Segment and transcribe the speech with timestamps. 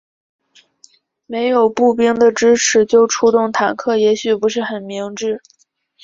[1.27, 5.43] 没有步兵的支持就出动坦克也许不是很明智。